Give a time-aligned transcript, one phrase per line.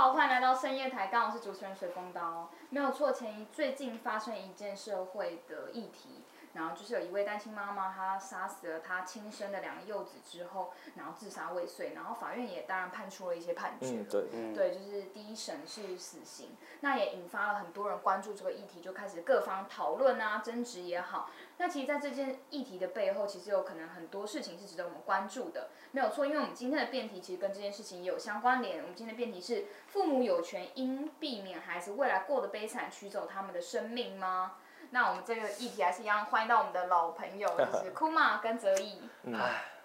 [0.00, 2.48] 好，欢迎来到深夜台，刚好是主持人水风刀。
[2.70, 13.86] 没有错，前一最近发生一件社会的议题，然后就是有一位单亲妈妈，她杀死了她亲生的两个幼子之后，然后自杀未遂，然后法院也当然判出了一些判决。
[13.86, 21.30] 嗯，对，对，就是第一审是死刑，那也引发了很多人关注这个议题，就开始各方讨论啊、争执也好。
[21.58, 26.24] 那其实，在这件议题的背后，其实有可能很多事情是值得我们关注的，没有错。
[26.24, 28.80] 因为我们今天的辩题其实跟这件事情也有相关联。
[28.80, 34.54] 我们今天的辩题是：父母有权因避免孩子未来过得悲惨，取走他们的生命吗？
[34.90, 39.00] 那我们这个议题还是一样，欢迎到我们的老朋友，就是 库玛跟泽义。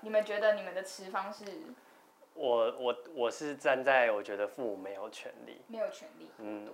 [0.02, 1.45] 你们觉得你们的持方是？
[2.34, 6.30] 我我我是站在我觉得父母没有权利，没有权利。
[6.40, 6.68] 嗯，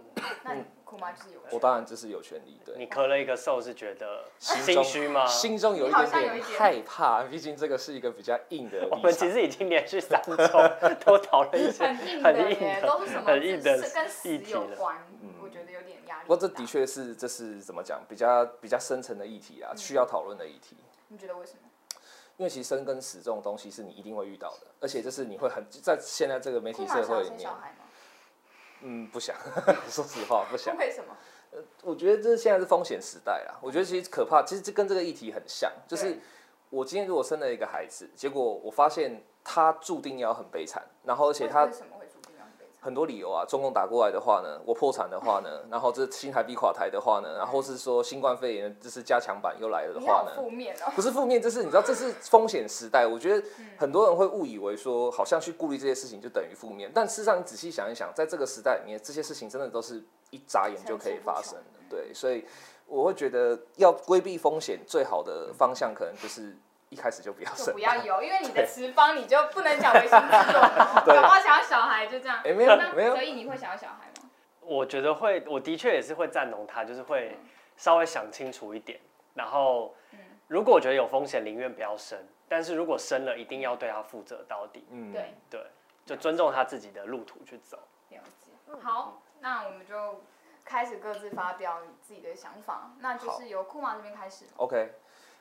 [0.43, 1.39] 那苦妈就是有。
[1.51, 2.75] 我当然就是有权利，对。
[2.77, 5.23] 你磕了一个寿是觉得心虚吗？
[5.27, 8.87] 心中有一点点害怕，毕竟这个是一个比较硬的。
[8.89, 10.35] 我们其实已经连续三周
[11.05, 13.25] 都讨论一些很硬的，都是什么？
[13.27, 14.97] 很硬的，跟死有关。
[16.21, 18.01] 不过这的确是，这是怎么讲？
[18.07, 20.77] 比较比较深层的议题啊，需要讨论的议题。
[21.09, 21.59] 你觉得为什么？
[22.37, 27.49] 因为其实生跟死这种东西是你一定会遇到的，而且这是你会很在现在这个媒体社会里面。
[28.81, 29.35] 嗯，不想，
[29.89, 30.75] 说实话不想。
[30.77, 31.15] 为什么？
[31.51, 33.59] 呃，我觉得这是现在是风险时代啦。
[33.61, 36.17] 我觉得其实可怕，其实这跟这个议题很像，就是
[36.69, 41.69] 我今天如果生了一个孩子，结果我发现他注定要很悲惨，然后而且他。
[42.83, 62.43] 很多理由啊，中共打过来的话呢，我破产的话呢， 然后这新台币垮台的话呢，然后是说新冠肺炎这是加强版又来了的话呢，负面哦，不是负面，这是你知道这是风险时代，我觉得很多人会误以为说好像去顾虑这些事情就等于负面，但事实上你仔细想一想，在这个时代里面，这些事情真的都是一眨眼就可以发生的，对，所以
[62.87, 66.57] 我会觉得要规避风险最好的方向可能就是。
[66.91, 70.61] 一开始就不要生，不要有，因为你的持方你就不能讲唯心之论，
[71.07, 72.41] 搞不好想要小孩就这样。
[72.43, 74.29] 没有没有，所以你会想要小孩吗？
[74.59, 77.37] 我觉得会，我的确也是会赞同他，就是会
[77.77, 78.99] 稍微想清楚一点。
[79.33, 79.95] 然后，
[80.49, 82.19] 如果我觉得有风险，宁愿不要生。
[82.49, 84.85] 但是如果生了，一定要对他负责到底。
[84.91, 85.65] 嗯，对对，
[86.05, 87.79] 就尊重他自己的路途去走。
[88.09, 88.51] 了解。
[88.81, 90.21] 好，那我们就
[90.65, 92.91] 开始各自发表自己的想法。
[92.99, 94.43] 那就是由库玛这边开始。
[94.57, 94.91] OK。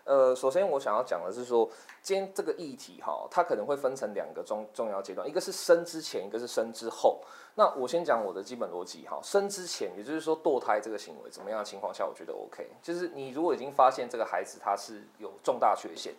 [0.05, 1.69] 呃，首先我想要讲的是说，
[2.03, 7.21] 今天这个议题哈，它可能会分成两个重重要阶段，一个是生之前，一个是生之后。
[7.55, 16.15] 那我先讲我的基本逻辑哈，生之前，也就是说堕胎这个行为怎么样的情况下，我觉得 OK，就是你如果已经发现这个孩子他是有重大缺陷。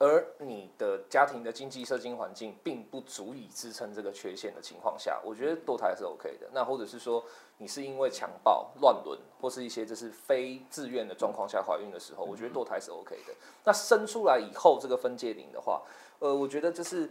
[0.00, 6.48] 而你的家庭的经济社经环境并不足以支撑这个缺陷的情况下，我觉得堕胎是 OK 的。
[6.52, 7.24] 那或者是说
[7.56, 13.34] 你是因为强暴、乱伦或是一些就是非自愿的状况下怀孕的时候，我觉得堕胎是 OK 的。
[13.64, 15.82] 那生出来以后这个分界岭的话，
[16.20, 17.10] 呃，我觉得就是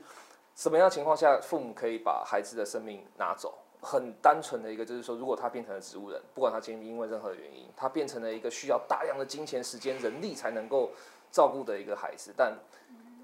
[0.55, 3.53] 什么样情况下父母可以把孩子的生命拿走？
[3.81, 10.89] 很单纯的一个就是说，如果他变成了植物人，不管他今天因为任何原因，他变成了一个需要大量的金钱、时间、人力才能够。
[11.29, 12.57] 照顾的一个孩子，但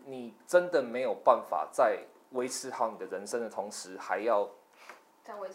[0.06, 2.00] 你真的没有办法在
[2.32, 4.50] 维持好你的人生的同时，还要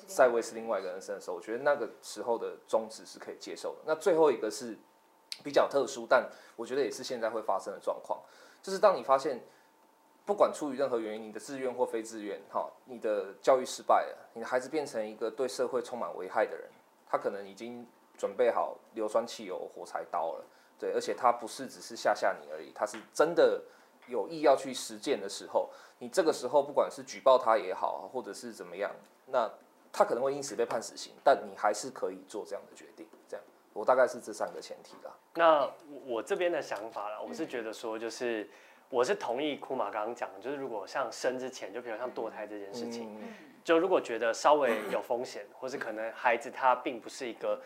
[0.06, 3.80] 再维持另外一个人生的时候，我觉得那个时候的终止是可以接受的。
[3.84, 4.76] 那最后一个是
[5.44, 8.20] 比较特殊，但我觉得也是现在会发生的状况，
[8.62, 9.40] 就是当你发现
[10.24, 16.68] 不管出于任何原因，你的自愿或非自愿，哈，你的教育失败了，你的孩子变成一个对社会充满危害的人，
[17.06, 20.44] 他可能已经准备好硫酸汽油、火柴刀了。
[20.78, 23.60] 对，而且他不是只是吓吓你而已，他是真的
[24.08, 28.90] 有意要去实践的时候，你这个时候不管是举报他也好，或者是怎么样，
[29.26, 29.50] 那
[29.92, 33.06] 他可能会因此被判死刑，但你还是可以做这样的决定。
[33.28, 35.12] 这样，我大概是这三个前提啦。
[35.34, 35.70] 那
[36.06, 38.48] 我这边的想法啦，我是觉得说，就是
[38.88, 43.16] 我是同意库马刚刚讲的，就是如果像生之前，就比如像堕胎这件事情，
[43.62, 47.60] 就如果觉得稍微有风险，或是可能孩子他并不是一个。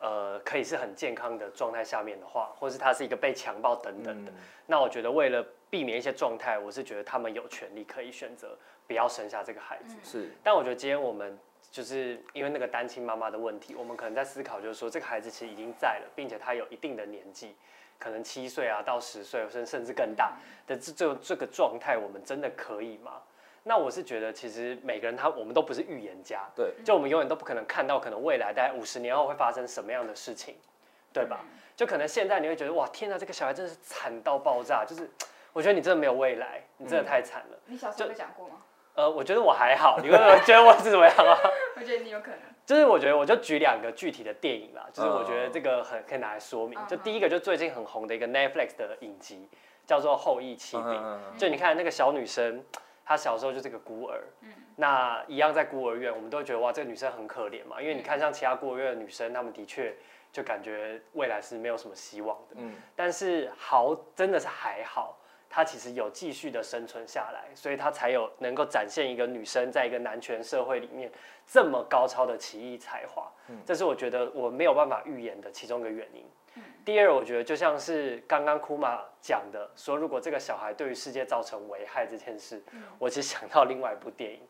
[0.00, 4.32] 呃，可以是很健康的状态下面的话，或是他是一个被强暴等等的，
[4.66, 8.56] 那我觉得为了避免一些状态，我是觉得他们有权利可以选择
[8.86, 9.96] 不要生下这个孩子。
[10.04, 11.36] 是，但我觉得今天我们
[11.70, 17.54] 就是因为那个单亲妈妈的问题，我们可能在思考，就是说这个孩子其实已经在了，并且他有一定的年纪，
[17.98, 20.36] 可能七岁啊到十岁，甚甚至更大
[20.66, 23.20] 的这这这个状态，我们真的可以吗？
[23.68, 30.56] 那我是觉得，其实每个人他我们都不是预言家，对，就我们永远都不可能看到可能未来大概五十年后会发生什么样的事情，
[31.12, 31.40] 对吧？
[31.76, 35.08] 就可能现在你会觉得哇，天哪，这个小孩真的是惨到爆炸，就是
[35.52, 37.58] 我觉得你真的没有未来，你真的太惨了。
[37.66, 38.62] 你小时候有讲过吗？
[38.94, 40.16] 呃，我觉得我还好，你会
[40.46, 41.38] 觉得我是怎么样啊？
[41.76, 42.40] 我觉得你有可能。
[42.64, 46.78] 就是我觉得我就举两个具体的电影啦，就是我觉得这个很可以拿来说明。
[46.88, 49.46] 就第一个就最近很红的一个 Netflix 的影集，
[49.86, 50.86] 叫做《后羿弃兵》，
[51.36, 52.64] 就你看那个小女生。
[53.08, 59.94] 她小时候就是个孤儿，嗯，那一样在孤儿院，我们都会觉得哇，这个女生很可怜嘛，因为你看像其他孤儿院的女生，她们的确
[60.30, 65.16] 就感觉未来是没有什么希望的，嗯，但是好真的是还好。
[65.48, 71.10] 她其实有继续的生存下来，所以她才有能够展现一个女生在一个男权社会里面
[71.46, 73.32] 这么高超的奇异才华。
[73.48, 76.22] 嗯这是我觉得我没有办法预言的其中一个原因。
[76.84, 82.62] 第二，我觉得就像是刚刚库玛讲的，说如果这个小孩对于世界造成危害这件事，
[82.98, 84.40] 我其实想到另外一部电影。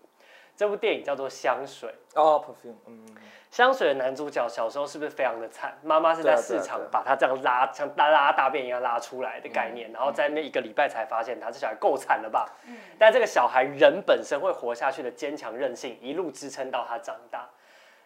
[0.57, 1.89] 这部电影叫做《香水》
[2.21, 3.07] 哦，perfume，嗯，
[3.49, 5.79] 香水的男主角小时候是不是非常的惨？
[5.85, 12.45] 妈妈是在市场把他这样拉，像拉拉大便一样拉出来的概念，然后在那一个礼拜才发现他这小孩够惨了吧？
[12.67, 17.49] 嗯，但这个小孩人本身会活下去的坚强韧性，一路支撑到他长大。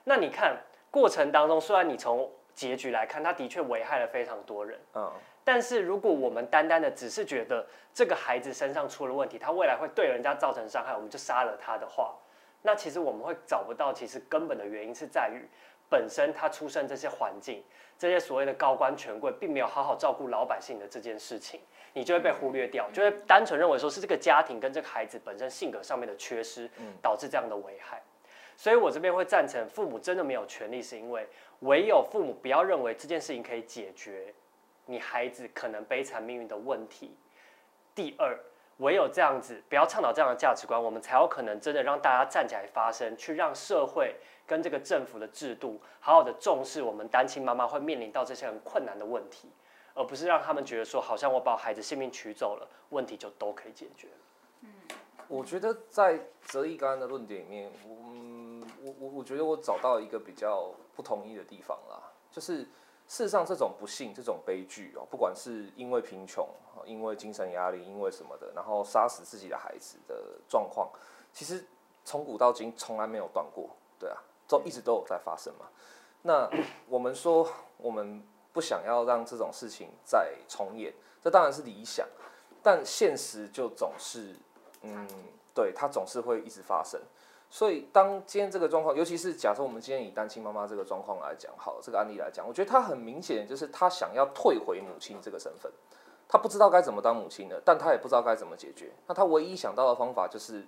[0.05, 0.55] 那你看
[0.90, 5.12] 过程当中，虽然你从结局来看，他的确危害了非常多人，嗯，
[5.44, 12.14] 但是如果我们单单的只是觉得这个孩子身上出了问题，他未来会对人家造成伤害，我们就杀了他的话。
[12.62, 15.49] 那其实我们会找不到，其实根本的原因是在于，
[15.88, 17.62] 本身他出生这些环境，
[17.99, 21.60] 这些所谓的高官权贵，并没有好好照顾老百姓的这件事情，
[21.93, 26.70] 你就会被忽略掉，就会单纯认为说是这个家庭跟这个孩子本身性格上面的缺失，
[27.02, 28.00] 导致这样的危害。
[28.56, 31.26] 所以我这边会赞成，父母真的没有权利，是因为
[31.62, 34.32] 唯有父母不要认为这件事情可以解决
[34.87, 37.17] 你孩子可能悲惨命运的问题。
[37.94, 38.38] 第二。
[38.79, 49.47] 唯有这样子，不要倡导这样的价值观，我们才有可能真的让大家站起来发声，去让社会跟这个政府的制度好好的重视我们单亲妈妈会面临到这些很困难的问题，
[49.94, 54.08] 而不是让他们觉得说，好像我把孩子性命取走了，问题就都可以解决。
[54.62, 54.73] 嗯，
[55.29, 62.69] 我觉得在泽义刚刚的论点里面，嗯，我我我觉得我找到一个比较不同意的地方啦，就是。
[63.09, 66.49] 事实上，这种不幸、这种悲剧哦，不管是因为贫穷、
[66.87, 70.89] 因为精神压力、因为什么的，然后杀死自己的孩子的状况，
[71.31, 71.67] 其实
[72.05, 73.69] 从古到今从来没有断过，
[73.99, 74.17] 对啊，
[74.49, 75.67] 都一直都有在发生嘛。
[76.23, 76.49] 那
[76.89, 77.47] 我们说，
[77.77, 82.06] 我们不想要让这种事情再重演，这当然是理想，
[82.62, 84.37] 但现实就总是，
[84.83, 85.06] 嗯，
[85.53, 86.99] 对，它总是会一直发生。
[87.54, 95.70] 所以，当今天这个状况，尤其是假设我们今天以单亲妈妈这个状况来讲，好，这个案例来讲，我觉得她很明显就是她想要退回母亲这个身份，
[96.26, 98.90] 她不知道该怎么当母亲了，但她也不知道该怎么解决。
[99.06, 100.64] 那她唯一想到的方法就是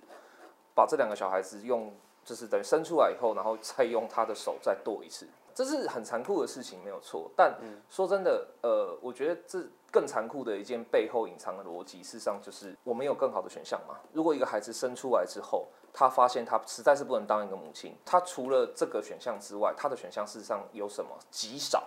[0.75, 1.91] 把这两个小孩子用，
[2.23, 7.31] 就是等于生出来以后，然后再用她的手再剁一次，这是很残酷的事情，没有错。
[7.35, 7.55] 但
[7.89, 9.59] 说真的，呃，我觉得这
[9.91, 13.95] 更残酷的一件背后隐藏的逻辑，事实上就是我们有更好的选项嘛。
[14.13, 15.67] 如果一个孩子生出来之后，
[15.97, 21.81] 他发现他实在是不能当一个母亲，他除了这个选项之外，他的选项事实上有什么极少。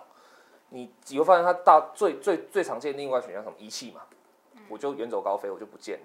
[0.69, 4.01] 你你会发现他大最最最常见另外选项什么遗弃嘛，
[4.67, 5.99] 我就远走高飞，我就不见。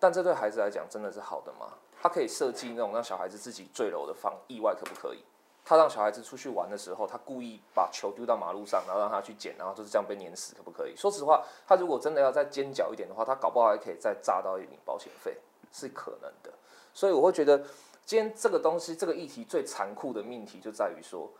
[0.00, 1.68] 但这对孩子来讲真的是好的吗？
[2.02, 5.22] 他可以设计那种让小孩子自己坠楼的方意外可不可以？
[5.64, 10.96] 他让小孩子出去玩的时候，他故意把球丢到马路上，然后让他去捡，然后就是这样被碾死，可不可以？
[10.96, 15.36] 说实话，他如果真的要再尖角一点的话，他搞不好还可以再炸到一笔保险费，
[15.70, 16.50] 是可能的。
[16.92, 17.58] 所以我会觉得，
[18.04, 21.30] 今天这个东西，这个议题最残酷的命题就在于说，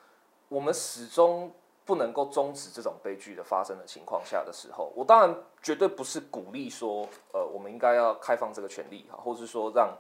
[0.49, 1.53] 我们始终
[1.85, 9.97] 不能够终止这种悲剧的发生的情况下的时候，我当然绝对不是鼓励说，呃，我们应该要开放这个权利哈，或是说让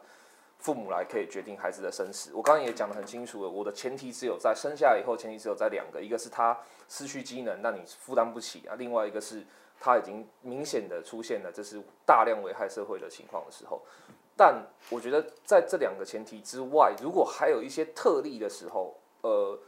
[0.58, 2.30] 父母来可以决定孩子的生死。
[2.34, 6.56] 我刚刚也讲得很清楚了，我的前提只有在生下以后，前提只有在两个，一个是他
[6.88, 9.44] 失去机能，那你负担不起啊；，另外一个是
[9.80, 13.82] 他已经明显的出现了这是大量危害社会的情况的时候。
[14.36, 19.58] 但我觉得在这两个前提之外，如果还有一些特例的时候，呃，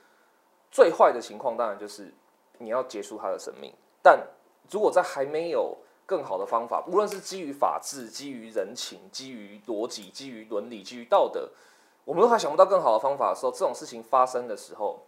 [0.71, 2.13] 最坏的情况当然就是
[2.59, 3.73] 你要结束他的生命。
[4.03, 4.27] 但
[4.71, 5.77] 如果在还没有
[6.07, 11.51] 更好的方法，无论是基于法治、基于人情、基于逻辑、基于伦理、基于道德，
[12.05, 15.03] 我们都还想不到更好的方法的时候，这种事情发生的时候，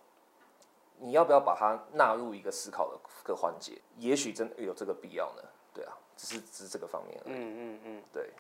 [0.99, 3.81] 你要不要把它纳入一个思考的个环节？
[3.97, 5.43] 也许真有这个必要呢？
[5.73, 7.21] 对啊，只是只是这个方面。
[7.25, 8.31] 嗯嗯嗯，对。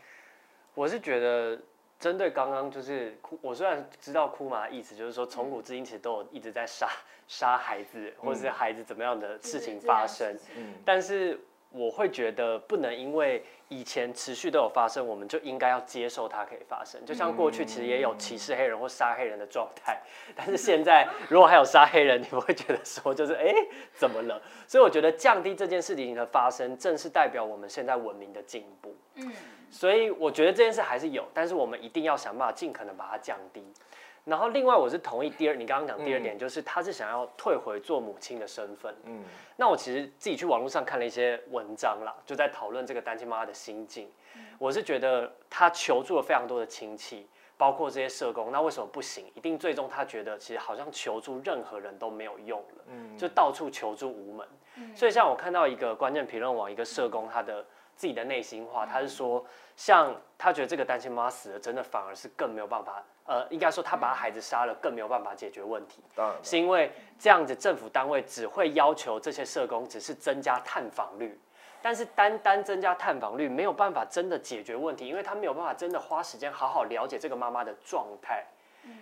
[0.74, 1.58] 我是觉得，
[1.98, 6.88] 针对刚刚就是哭，我虽然知道哭嘛的意思，就是说从古至今其实都有一直在杀
[7.28, 10.36] 杀孩子，或者是孩子怎么样的事情发生，
[10.84, 11.38] 但是。
[11.76, 17.04] 我会觉得不能因为以前持续都有发生，我们就应该要接受它可以发生。
[17.04, 20.00] 就像过去其实也有歧视黑人或杀黑人的状态，
[20.36, 23.52] 但是现在如果还有杀黑人，你不会觉得说就是哎
[23.92, 24.40] 怎么了？
[24.68, 28.94] 所以我觉得降低这件事情的发生，正是代表我们现在文明的进步。
[29.16, 29.32] 嗯，
[29.68, 33.64] 所以我觉得这件事还是有，但是我们一定要想办法尽可能把它降低。
[34.24, 38.94] 然后另外我是同意第二，你刚刚讲第二点，就是他是想要退回做母亲的身份。
[39.04, 39.22] 嗯，
[39.56, 44.08] 那我其实自己去网络上看了一些文章啦，就在讨论这个单亲妈妈的心境。
[44.58, 47.26] 我是觉得他求助了非常多的亲戚，
[47.56, 49.26] 包括这些社工，那为什么不行？
[49.34, 54.46] 一定最终他觉得其实好像求助任何人都没有用了，嗯，就到处求助无门。
[54.94, 57.64] 所以像我看到一个关键评论网一个社工他的
[57.96, 59.44] 自己的内心话，他是说，
[59.76, 63.02] 像他觉得这个单亲妈死了，真的反而是更没有办法。
[63.26, 66.02] 呃，应该说他把孩子杀了，更没有办法解决问题。
[66.42, 71.40] 是因为这样子，政府单位只会要求这些社工只是增加探访率，
[71.80, 78.44] 但是单单增加探访率没有办法真的解决问题，因为他没有办法真的花时间好好了解这个妈妈的状态，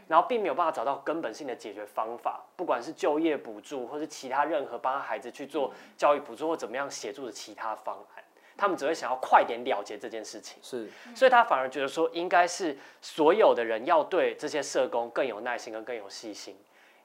[0.07, 8.22] 然后并没有办法找到根本性的解决方法，不管是就业补助，或是其他任何帮孩子去做教育补助或怎么样协助的其他方案。
[8.63, 16.57] 他们只会想要快点了结这件事情，是，所以他反而觉得说，应该是所有的人要对这些社工更有耐心跟更有细心，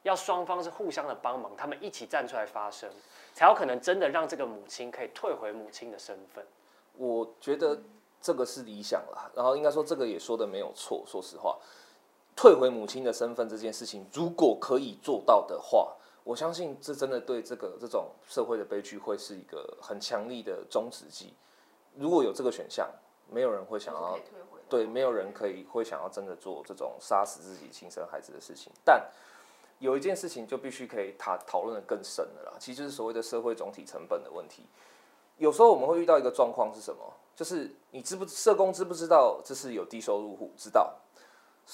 [0.04, 2.88] 要双方是互相的帮忙，他们一起站出来发声，
[3.34, 6.46] 才有可能真的让这个母亲可以退回母亲的身份。
[6.94, 7.82] 我觉得
[8.22, 11.04] 这个是理想啦，然后应该说这个也说的没有错。
[11.08, 11.58] 说实话，
[12.36, 15.92] 退回母亲的身份这件事情，如果可以做到的话。
[16.24, 21.34] 我相信这真的对这个这种社会的悲剧会是一个很强力的终止剂。
[21.98, 22.90] 如果有这个选项，
[23.30, 24.18] 没有人会想要
[24.70, 28.72] 对，没有人可以会想要真的做这种杀死自己亲生孩子的事情。
[28.84, 29.04] 但
[29.80, 34.66] 有一件事情就必须可以讨讨论的更深了啦，其实就是所谓的社会总体成本的问题。
[35.38, 37.02] 有时候我们会遇到一个状况是什么？
[37.36, 40.52] 就是你知不社工知不知道这是有低收入户？
[40.58, 40.96] 知道。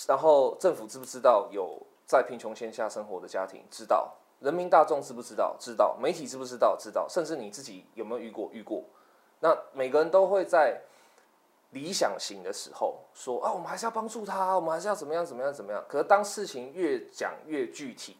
[0.08, 3.64] 然后政府知不知道有在贫穷线下生活的家庭？
[3.72, 4.14] 知道。
[4.40, 5.56] 人民大众知不知道？
[5.58, 5.96] 知道。
[5.98, 6.76] 媒体知不知道？
[6.78, 7.08] 知道。
[7.08, 8.50] 甚至你自己有没有遇过？
[8.52, 8.84] 遇过。
[9.44, 10.80] 那每个人都会在
[11.72, 15.84] 理想型的时候说啊，我们还是要帮助他，我们还是要怎么样怎么样怎么样。
[15.86, 18.16] 可是当事情越讲越具体，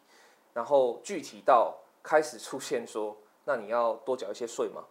[0.54, 3.16] 然后具体到开始出现说，
[3.46, 4.84] 那你要多缴一些税吗？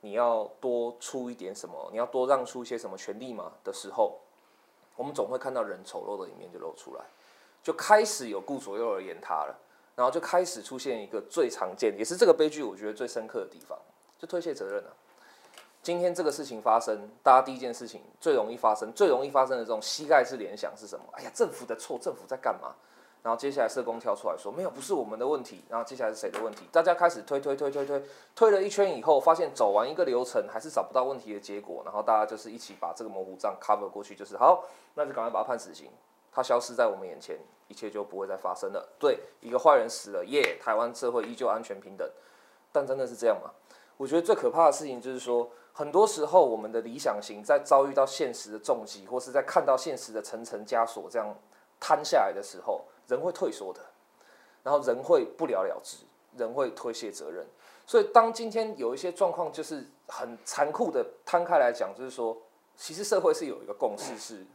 [0.00, 1.88] 你要多出一点什么？
[1.92, 3.52] 你要多让出一些什么权利吗？
[3.62, 4.18] 的时候，
[4.96, 7.04] 我们总会看到人丑陋的一面就露出来，
[7.62, 9.56] 就开始有顾左右而言他了。
[9.94, 13.78] 然后就开始出现一个最常见，也是这个悲剧我觉得最深刻的地方，
[14.18, 14.96] 就推卸责任了。
[15.84, 21.04] 今天这个事情发生，大家第一件事情最容易发生、最容易发生的这种膝盖式联想是什么？
[21.12, 22.74] 哎呀，政府的错，政府在干嘛？
[23.22, 25.62] 然后接下来社工跳出来说，没有，不是我们的问题。
[25.68, 26.66] 然后接下来是谁的问题？
[26.72, 28.02] 大家开始推推推推推，
[28.34, 31.82] 推了一圈以后，发现走完一个流程还是找不到问题的结果。
[31.84, 34.64] 然后大家就是一起把这个模糊账 cover 过去，就是好，
[34.94, 35.90] 那就赶快把他判死刑。
[36.32, 37.38] 他消失在我们眼前，
[37.68, 38.88] 一切就不会再发生了。
[38.98, 40.58] 对，一个坏人死了，耶！
[40.58, 42.10] 台湾社会依旧安全平等。
[42.72, 43.50] 但真的是这样吗？
[43.98, 51.36] 我觉得最可怕的事情就是说，很多时候我们的理想型在遭遇到现实的重击，或是在看到现实的层层枷锁这样
[51.78, 53.80] 摊下来的时候，人会退缩的，
[54.62, 55.98] 然后人会不了了之，
[56.38, 57.44] 人会推卸责任。
[57.86, 62.34] 所以，当今天有一些状况，就是很残酷的摊开来讲，就是说，
[62.76, 64.46] 其实社会是有一个共识是。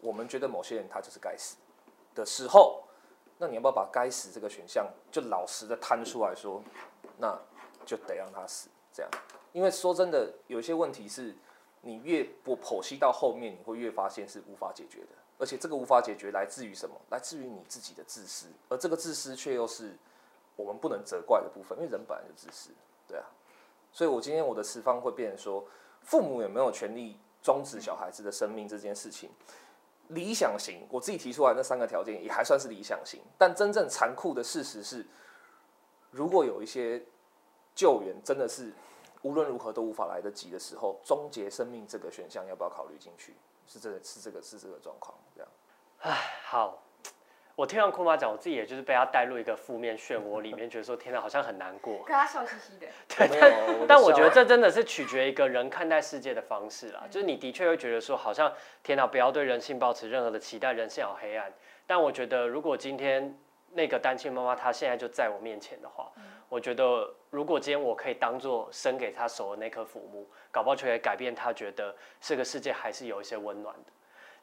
[0.00, 1.54] 我们觉得某些人他就是该死
[2.12, 2.82] 的时候，
[3.38, 6.60] 那你要不要把该死这个选项就老实的摊出来说，
[7.18, 7.38] 那
[7.86, 9.10] 就得让他死这样？
[9.52, 11.34] 因为说真的，有一些问题是
[11.82, 16.94] 你越不剖析到后面，你会越发现是无法解决的，而且这个无法解决来自于什么？
[17.10, 19.96] 来自于你自己的自私，而这个自私却又是
[20.56, 22.70] 我们不能责怪的部分，因为人本来就自私，
[23.06, 23.26] 对啊。
[23.92, 25.64] 所以我今天我的词方会变成说，
[26.00, 29.28] 父母有没有权利终止小孩子的生命这件事情？
[30.08, 35.06] 理想型，我自己提出来那三个条件也还算是理想型，但真正残酷的事实是，
[36.10, 37.02] 如果有一些
[37.74, 38.72] 救援真的是
[39.22, 43.34] 无论如何都无法来得及的时候，终结生命这个选项要不要考虑进去？
[43.66, 45.48] 是这个是这个是这个状况这样。
[46.00, 46.10] 唉，
[46.44, 46.82] 好。
[47.54, 51.98] 我听完库妈讲，我自己也就是被他带入一个负面漩涡里面，觉得说天哪，好像很难过。
[52.02, 52.86] 可他笑嘻嘻的。
[53.14, 57.04] 对，但但我觉得这真的是取决一个人看待世界的方式啦。
[57.10, 58.50] 就是你的确会觉得说，好像
[58.82, 61.52] 天哪，不要对人性抱持任何的期待，人性好黑暗。
[61.86, 63.38] 但我觉得，如果今天
[63.72, 66.10] 那个单亲妈妈她现在就在我面前的话，
[66.48, 73.92] 我觉得如果今天我可以当做生给她手的那颗腐木，搞不好就可以改变她，觉得这个世界还是有一些温暖的。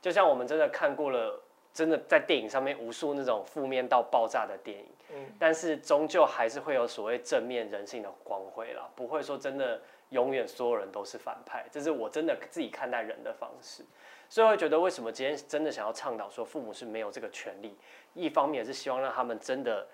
[0.02, 1.42] 就像我们真的看过了。
[1.72, 13.86] 真的在电影上面无数那种负面到爆炸的电影，嗯，但是终究还是会有所谓正面人性的光辉啦，不会说真的永远所有人都是反派，这是我真的自己看待人的方式，
[14.30, 17.76] 所以会觉得为什么今天真的想要倡导说父母是没有这个权利，
[18.14, 19.88] 一方面也是希望让他们真的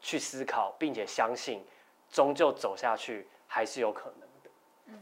[0.00, 1.64] 去思考，并且相信
[2.10, 4.50] 终究走下去还是有可能的。
[4.86, 5.00] 嗯，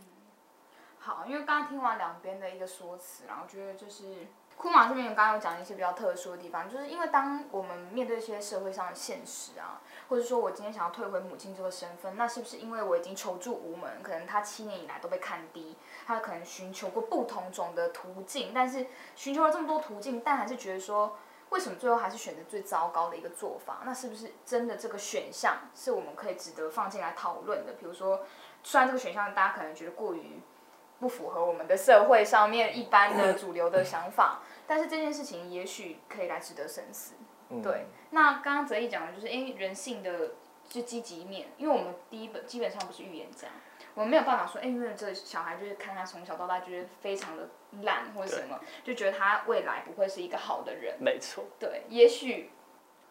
[0.98, 4.26] 好，因为刚刚听完两边的一个说辞，然后觉得就是。
[4.58, 15.76] 库马这边刚刚有讲一些比较特殊的地方，就是因为当我们面对一些社会上的现实啊，或者说我今天想要退回母亲这个身份，那是不是因为我已经求助无门，可能他七年以来都被看低，
[16.08, 21.16] 他可能寻求过不同种的途径，但是寻求了这么多途径，但还是觉得说，
[21.50, 23.82] 为什么最后还是选择最糟糕的一个做法？
[23.84, 27.74] 那是不是真的这个选项是我们可以值得放进来讨论的？
[27.74, 28.22] 比如说，
[28.64, 30.40] 虽然这个选项大家可能觉得过于
[30.98, 34.40] 不符合我们的社会上面一般的主流的想法。
[34.68, 37.14] 但是这件事情也许可以来值得深思。
[37.62, 40.32] 对，那刚刚泽毅讲的就是，因为人性的
[40.68, 43.48] 就积极面，因为我们第一本基本上不是预言家，
[43.94, 47.48] 我们没有办法说，哎，因为这小孩就是看他从小到大就是非常的
[47.80, 50.94] 烂或者什么，就觉得他未来不会是一个好的人。
[51.00, 51.46] 没错。
[51.58, 52.50] 对，也许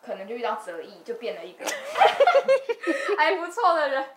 [0.03, 1.65] 可能就遇到泽毅，就变了一个
[3.17, 4.07] 还不错的人，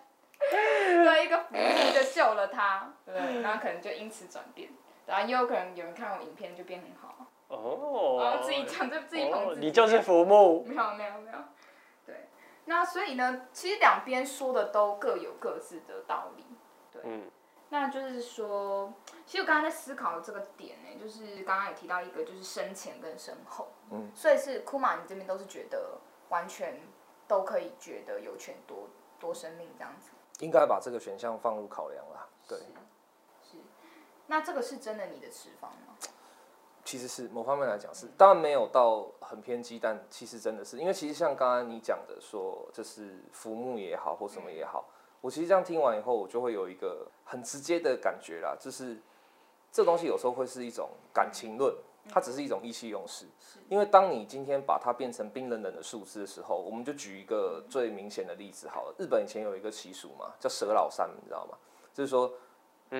[0.50, 4.68] 对，一个服务就救了他，对，然后可能就因此转变。
[5.06, 7.26] 然后也有可能有人看我影片就变很好。
[7.50, 8.40] 哦。
[8.42, 9.66] 自己讲就自己捧自己。
[9.66, 10.64] 你就是浮木。
[10.64, 11.38] 没有没有没有。
[12.06, 12.28] 对。
[12.64, 16.44] 那所以呢，其实两边说的都各有各自的道理。
[16.92, 17.02] 对。
[17.04, 17.30] 嗯。
[17.68, 18.92] 那就是说，
[19.26, 23.68] 其实我刚刚在思考这个点呢，就是刚刚也提到一个，就是生前跟身后。
[23.90, 24.10] 嗯。
[24.14, 25.98] 所以是库玛，你这边都是觉得
[26.30, 26.80] 完全
[27.28, 28.88] 都可以觉得有权多
[29.18, 30.10] 多生命这样子。
[30.44, 32.58] 应该把这个选项放入考量了，对。
[33.42, 33.56] 是
[34.26, 35.94] 那这个是真的你的持方吗？
[36.90, 44.84] 其实是某方面来讲是，当然没有到很偏激，但其实真的是，因为其实像刚刚你讲的说，就是浮木也好或什么也好，
[45.20, 49.00] 我其实这样听完以后，我就会有一个很直接的感觉啦，就是
[49.70, 51.72] 这东西有时候会是一种感情论，
[52.08, 53.24] 它只是一种意气用事。
[53.68, 61.56] 因为当你今天把它变成冰冷冷的数字的时候，我们就举一个最明显的例子好了，日本以前有一个习俗嘛，叫蛇老三，你知道吗？
[61.94, 62.32] 就是说。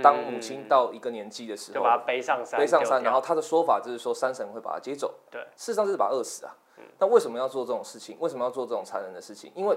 [0.03, 5.13] 当母亲到一个年纪的时候，就把他背上山，背上山，然后他的说法就是说山神会把他接走。
[5.31, 6.57] 对，事实上就是把他饿死啊。
[6.99, 8.17] 那为什么要做这种事情？
[8.21, 9.51] 为什么要做这种残忍的事情？
[9.55, 9.77] 因为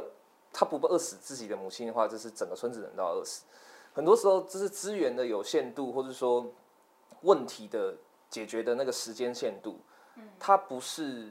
[0.52, 3.44] 他不饿死自己的母亲的话，就是整个村子人都要饿死。
[3.94, 6.46] 很多时候，这是资源的有限度，或者说
[7.22, 7.96] 问题的
[8.30, 9.80] 解决的那个时间限度，
[10.40, 11.30] 它不是。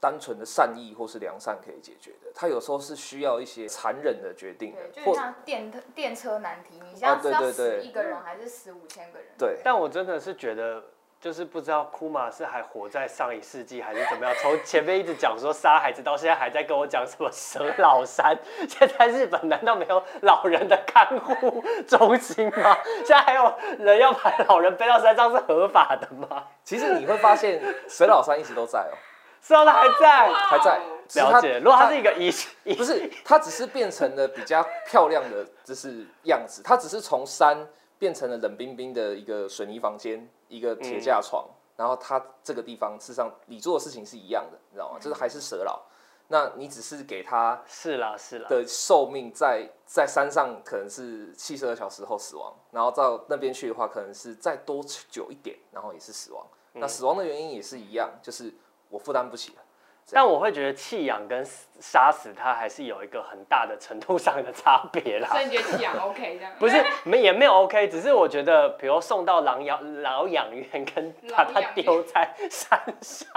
[0.00, 9.28] 单纯的善意或是良善可以解决的，他有时候是需要一些残忍的决定的，就像电电车难题，你要死一个人还是死五千个人？
[9.36, 9.58] 对。
[9.64, 10.82] 但我真的是觉得，
[11.20, 18.38] 就是不知道库马是还活在上一世纪还是怎么样，从前面一直讲说杀孩子，到现在还在跟我讲什么蛇老三。
[18.68, 22.78] 现在日本难道没有老人的看护中心吗？
[23.04, 26.46] 现在还有人要把老人背到山上是合法的吗？
[26.62, 28.94] 其实你会发现， 蛇老三一直都在哦。
[29.40, 30.80] 是啊，他还在，还在。
[31.14, 31.58] 了解。
[31.60, 32.30] 如果他是一个一，
[32.74, 36.62] 不是，他只是变成了比较漂亮的，就是样子。
[36.62, 37.66] 他只是从山
[37.98, 41.48] 变成了冷冰冰的一个水泥房间，一个铁架床。
[41.76, 44.98] 然后他这个地方，事实上你做的事情是一样的，你知道吗？
[45.00, 45.80] 就是还是蛇老。
[46.26, 56.46] 那你只是给他是啦是啦的寿命，在在山上可能是七十二小时后死亡，然后到那边去的话，可能是再多久一点，然后也是死亡。
[56.74, 58.52] 那死亡的原因也是一样，就是。
[58.88, 59.62] 我负担不起了，
[60.10, 61.44] 但我会觉得弃养跟
[61.80, 65.28] 杀死它还是有一个很大的程度上的差别啦。
[65.28, 66.52] 所以你觉得弃养 OK 这样？
[66.58, 73.28] 不是，没也没有 OK，只是我觉得，比如送到狼养老养院，跟把它丢在山上，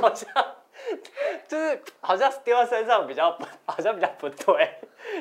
[0.00, 0.28] 好像
[1.48, 4.70] 就是好像丢在山上比较好像比较不对。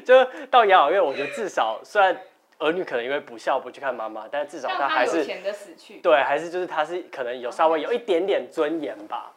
[0.05, 2.15] 就到养老院，我觉得至少虽然
[2.59, 5.25] 儿女可能因为不孝不去看妈妈，但是至少他还是
[6.01, 9.31] 对，还是就是他是可能有稍微有一点点尊严吧。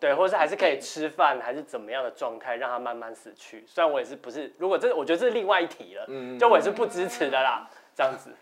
[0.00, 3.64] 对，或者是还是可以吃饭，还是怎么样的状态，让他慢慢死去。
[3.66, 6.06] 虽然我也是不是，如果这我觉得这是另外一题了，
[6.38, 8.34] 就我也是不支持的啦，这样子。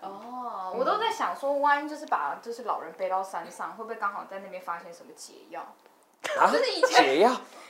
[0.00, 5.74] 哦，我都在想说，万一就是把就是老人背到山上，会不会刚好在那边发现什么解药？
[6.22, 7.18] 就是以前，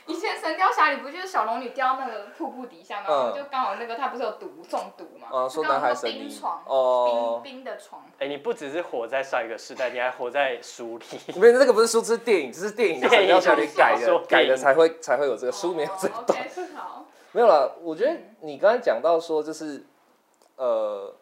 [0.07, 5.27] 以前《神雕侠侣》不就是小龙女掉那个瀑布底下，然后就刚好那个他不是有毒中毒嘛？
[5.31, 8.03] 哦，说南海神冰床哦，冰冰的床。
[8.19, 11.05] 哎，你不只是活在上一个时代，你还活在书里。
[11.39, 16.39] 没有，那个不是书，这是电影，这是电影《神雕侠侣》改的，改的才会才会有这个书没有这段。
[17.31, 19.85] 没有了，我觉得你刚才讲到说，就是
[20.57, 21.15] 呃，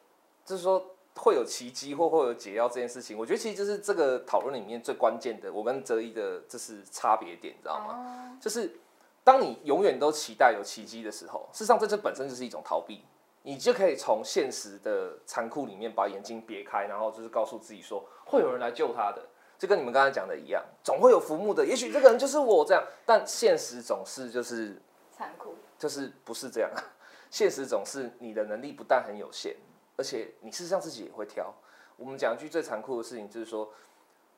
[0.44, 0.84] 就是说。
[1.16, 8.38] 会有奇迹或会有解药这件事情，我觉得其实就是这个讨论里面最关键的，我跟哲一的这是差别点，你知道吗？
[8.40, 8.80] 就是
[9.24, 13.04] 当你永远都期待有奇迹的时候，事实上这这本身就是一种逃避，
[13.44, 19.22] 你就可以从现实的残酷里面把眼睛别开，然后就是告诉自己说会有人来救他的，
[19.58, 26.72] 就跟你们刚才讲的一样，总会有浮木的，也许这个人就是我这样，但现实总是就是残酷，就是不是这样，
[27.30, 29.56] 现实总是你的能力不但很有限。
[30.00, 31.54] 而且你事实上自己也会挑。
[31.98, 33.70] 我们讲一句最残酷的事情，就是说，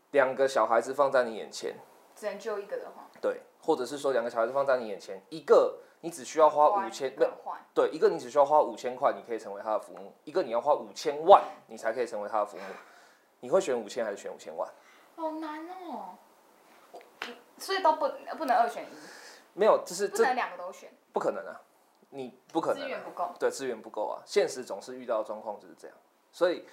[0.10, 1.76] 两个小孩子放在你眼前，
[2.16, 12.64] 只能救一个的话，对，或者是说两个小孩子放在你眼前，一个你只需要花五千，不换，对，一个你只需要花五千块，你可以成为他的父母；一个你要花五千万，你才可以成为他的父母。
[13.40, 14.68] 你会选五千还是选五千万？
[15.16, 16.16] 好难哦，
[17.60, 18.88] 所以都不不能二选一。
[19.54, 21.62] 没有，就是不能两个都选，不可能啊，
[22.12, 25.98] 你不可能，资源不够，对，资源不够啊，现实总是遇到的状况就是这样。
[26.32, 26.64] 所以，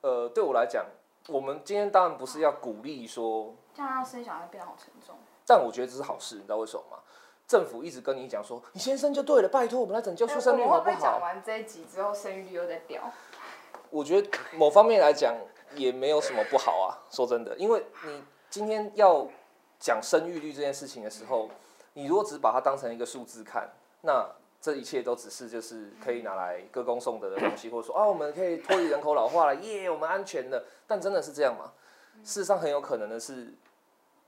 [0.00, 0.86] 呃，对我来讲，
[1.28, 5.16] 我们今天当然不是要鼓励说，这样让生小孩变得好沉重。
[5.46, 6.98] 但我觉得这是好事，你知道为什么吗？
[7.46, 10.98] 政府一直跟你讲说，你先生就对了，拜托我们来拯救出生率好不好？
[10.98, 13.02] 讲完这一集之后，生育率又在掉。
[13.90, 15.34] 我觉得某方面来讲。
[15.74, 19.26] 也没有什么不好啊，说真的，因为你今天要
[19.80, 21.48] 讲生育率这件事情的时候，
[21.94, 23.70] 你如果只把它当成一个数字看，
[24.02, 24.30] 那
[24.62, 30.64] 这一切都只是就是可以拿来歌功颂德的东西，或者说啊，我们可以脱离人口老化了，耶，我们安全了。
[30.86, 31.72] 但真的是这样吗？
[32.22, 33.52] 事实上，很有可能的是。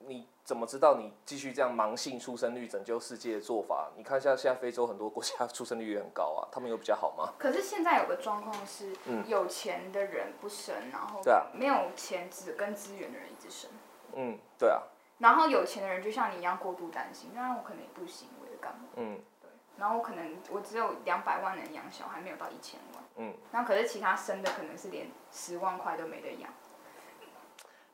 [0.07, 3.90] 你怎么知道你继续这样盲性出生率拯救世界的做法？
[3.97, 7.33] 你看一下现在非洲很多国家出生率也很高啊， 他们有比较好吗？
[7.38, 8.92] 可是现在有个状况是，
[9.27, 13.70] 有钱的人不生，然后对没有钱只跟资源的人一直生。
[14.12, 14.83] 嗯，对啊。
[15.16, 18.81] 然后有钱的人就像你一样过度担心，那我可能也不行，我干嘛？
[18.97, 19.43] 嗯，对。
[19.77, 23.03] 然后我可能我只有两百万能养小孩，没有到一千万。
[23.17, 23.35] 嗯。
[23.51, 26.51] 那可是其他生的可能是连十万块都没得养。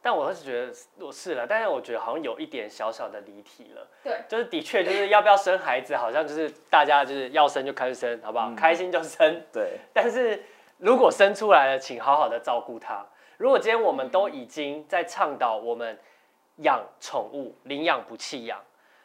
[0.03, 3.87] 但我是觉得我是了，但是我觉得好像有一点小小的离题了。
[4.03, 8.51] 对，就是的确就是要不要生孩子，好像就是大家就是要生就开始生，好不好？
[8.55, 9.43] 开心就生。
[9.53, 9.79] 对。
[9.93, 10.43] 但是
[10.79, 13.05] 如果生出来了，请好好的照顾他。
[13.37, 15.99] 如果今天我们都已经在倡导我们
[16.57, 18.59] 养宠物，领养不弃养，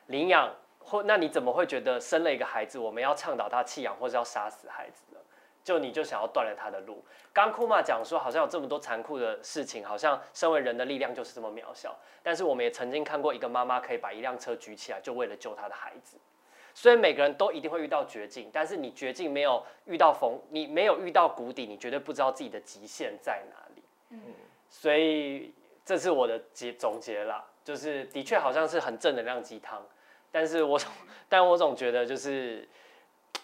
[0.08, 0.50] 领养
[0.86, 5.20] 或那你怎么会觉得生了一个孩子，我们要倡导他弃养或是要杀死孩子呢？
[5.64, 7.04] 就你就想要断了他的路。
[7.34, 11.98] 刚库玛讲说，好像有这么多残酷的事情，好像身为人的力量就是这么渺小。
[12.22, 16.18] 但是我们也曾经看过一个妈妈可以把一辆车举起来，就为了救她的孩子。
[16.76, 23.84] 所以每个人都一定会遇到绝境，但是你绝境没有遇到逢，你没有遇到谷底，你绝对不知道自己的极限在哪里。
[24.10, 24.22] 嗯，
[24.70, 25.52] 所以
[25.84, 29.82] 这是我的结总结啦，就是的确好像是很正能量鸡汤，
[30.36, 30.92] 但是我总，
[31.30, 32.68] 但我总觉得就是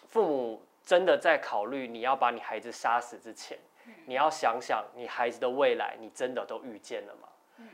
[0.10, 0.62] 父母。
[0.84, 3.58] 真的在考虑你要把你孩子杀死之前，
[4.06, 7.30] 你要想想你孩子的未来，你真的都预见了吗？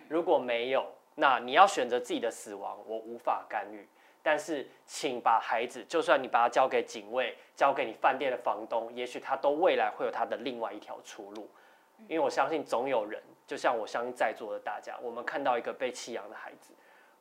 [0.09, 3.87] 如果没有，那你要选择自己的死亡，我无法干预。
[4.21, 11.49] 但是，请把孩子，就算你把他交给警卫，交给你饭店的房东，也许他都未来会有他的另外一条出路。
[12.09, 16.73] 因为我相信总有人，就像我相信在座的大家，我们看到一个被弃养的孩子，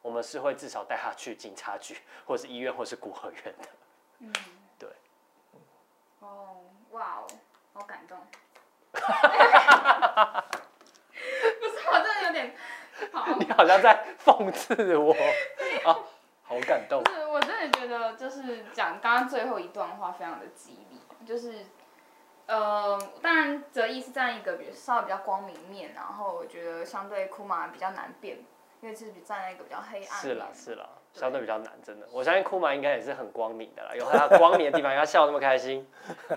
[0.06, 3.68] 我们是会至少带他去警察局，或是医院，或是孤儿院的。
[4.20, 4.32] 嗯。
[6.20, 7.26] 哦，哇哦，
[7.74, 8.16] 好感动！
[8.92, 8.98] 不
[11.68, 12.54] 是，我真的有点，
[13.40, 15.12] 你好像在讽刺我，
[15.84, 15.98] 啊，
[16.44, 17.04] 好感动。
[17.06, 21.66] 是，我真的觉得就是讲刚刚最后一段话非常的激励，就是，
[22.46, 28.38] 呃，当然泽一是站一个比稍微比较光明面，然后我觉得相对库玛比较难辨，
[28.80, 30.20] 因为是比站在一个比较黑暗。
[30.20, 30.88] 是啦，是啦。
[31.12, 32.06] 相对比较难，真的。
[32.12, 35.88] 我相信库玛应该也是很光明的啦，有他光明的地方， 他笑那么开心。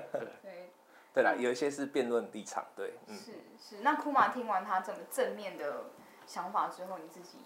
[0.42, 0.72] 对，
[1.14, 2.94] 对啦，有一些是辩论立场，对。
[3.08, 5.84] 嗯是是，那库玛听完他这么正面的
[6.26, 7.40] 想法之后，你自己？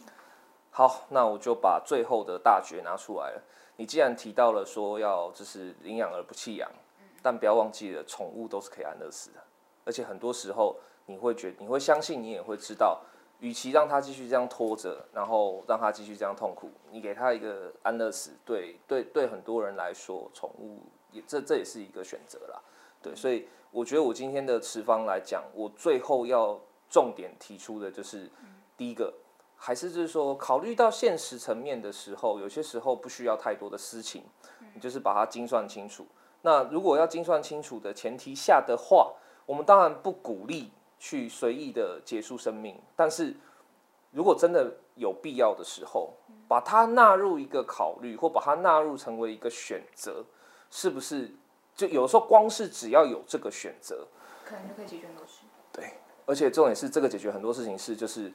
[0.70, 3.42] 好，那我就把最后的大绝拿出来了。
[3.78, 6.70] 你既然提到了说要就是领养而不弃养，
[7.24, 9.44] 但不要忘记了，宠物都是可以安乐死的，
[9.86, 10.78] 而且很多时候
[11.08, 13.02] 你会觉你会相信，你也会知道。
[13.44, 20.80] 与其让他继续这样拖着，然后让他继续这样痛苦，你给他一个安乐死，对对对，很多人来说，宠物
[21.12, 22.62] 也这这也是一个选择啦。
[23.02, 26.58] 对，所以我觉得我今天的持方来讲，我最后要
[26.90, 28.32] 重点提出的就是，
[28.78, 29.14] 第一个
[29.58, 34.24] 还是就是说，考虑到现实层面的时候，有些时候不需要太多的私情，
[34.74, 36.08] 你就是把它精算清楚。
[36.44, 39.12] 那如果要精算清楚的前提下的话，
[39.46, 40.72] 我们当然不鼓励。
[41.04, 43.36] 去随意的结束生命，但是
[44.12, 46.14] 如果真的有必要的时候，
[46.48, 50.24] 把它纳入一个考虑，或把它纳入成为一个选择，
[50.72, 51.30] 是不是？
[51.76, 54.08] 就有时候光是只要有这个选择，
[54.46, 55.42] 可能就可以解决很多事。
[55.74, 55.92] 对，
[56.26, 58.32] 而且重点是这个解决很多事情是就是，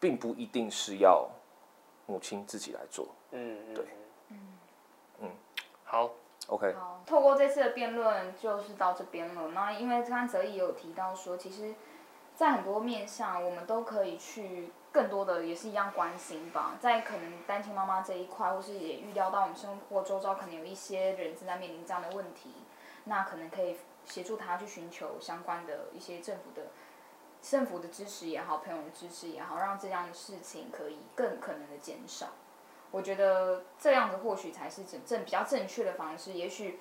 [0.00, 1.30] 并不一定是要
[2.06, 3.06] 母亲自己来做。
[3.30, 3.84] 嗯，对，
[4.30, 4.38] 嗯
[5.20, 5.30] 嗯，
[5.84, 6.10] 好。
[6.46, 9.48] OK，好，透过这次的辩论就是到这边了。
[9.48, 11.74] 那因为刚刚泽也有提到说，其实，
[12.34, 16.78] 在很多面向，我们都可以去更多的也是一样关心吧。
[16.80, 22.54] 在可能单亲妈妈这一块，或是也预料到我们生活周遭可能有一些人正在面临这样的问题，
[23.04, 26.68] 那可能可以协助他去寻求相关的一些政府的
[27.42, 32.28] 政府的支持也好，朋友的支持也好，让这样的事情可以更可能的减少。
[32.90, 36.32] 我觉得这样子或许才是正正比较正确的方式。
[36.32, 36.80] 也许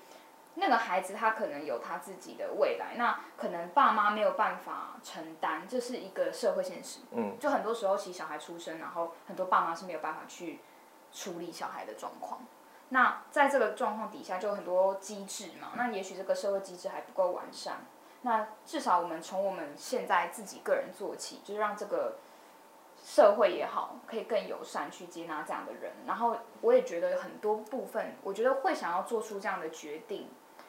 [0.55, 7.01] 那个孩子他可能有他自己的未来，那可能爸妈没有办法承担，这是一个社会现实。
[7.11, 10.59] 嗯，就很多时候，其实小孩出生，然后很多爸妈是没有办法去
[11.11, 12.41] 处理小孩的状况。
[12.89, 15.73] 那在这个状况底下，就有很多机制嘛。
[15.75, 17.85] 那也许这个社会机制还不够完善。
[18.21, 22.15] 那至少我们从我们现在自己个人做起，就是让这个
[23.07, 25.93] 社会也好，可以更友善去接纳这样的人。
[26.05, 30.27] 然后我也觉得很多部分，我觉得会想要做出这样的决定，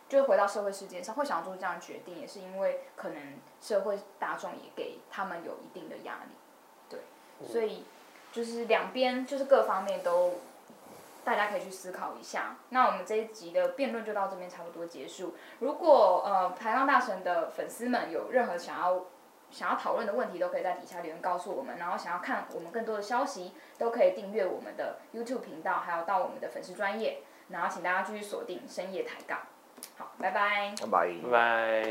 [0.09, 3.21] 就是回到社会事件上，会想要做出这样的决定，也是因为可能
[3.61, 6.31] 社会大众也给他们有一定的压力。
[6.89, 7.01] 对，
[7.45, 7.85] 所以
[8.31, 10.35] 就是两边就是各方面都。
[11.25, 12.57] 大家可以去思考一下。
[12.71, 15.35] 那我们这一集的辩论就到这边差不多结束。
[15.59, 19.05] 如果呃台浪大神的粉丝们有任何想要
[19.51, 21.77] 想要讨论的问题，都可以在底下留言告诉我们。
[21.79, 27.23] 然后想要看我们更多的消息，都可以订阅我们的 YouTube 频道，还有到我们的粉丝专业。
[27.49, 29.39] 然后请大家继续锁定深夜抬杠。
[29.97, 30.75] 好，拜拜。
[30.81, 31.09] 拜拜。
[31.23, 31.89] 拜拜。